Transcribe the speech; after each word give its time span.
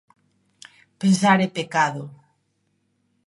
Pensar 1.01 1.37
é 1.45 1.47
pecado. 1.57 2.03